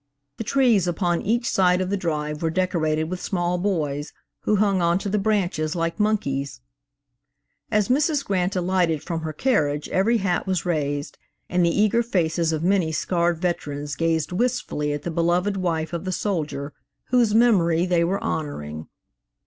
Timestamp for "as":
7.69-7.87